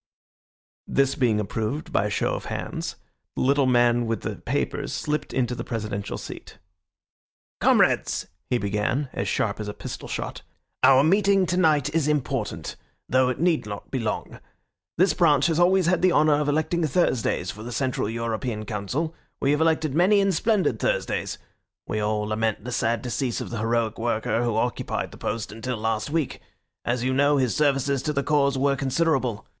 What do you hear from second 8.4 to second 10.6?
he began, as sharp as a pistol shot,